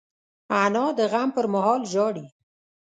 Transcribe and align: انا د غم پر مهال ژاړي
انا 0.61 0.85
د 0.97 0.99
غم 1.11 1.29
پر 1.35 1.45
مهال 1.53 1.81
ژاړي 1.91 2.27